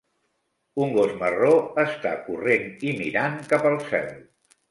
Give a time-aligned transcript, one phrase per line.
[0.85, 1.51] Un gos marró
[1.83, 4.11] està corrent i mirant cap al cel.